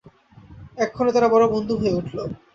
এক্ষণে 0.77 1.11
তারা 1.15 1.27
বড় 1.27 1.45
বন্ধু 1.53 1.73
হয়ে 1.77 1.97
উঠল। 1.99 2.17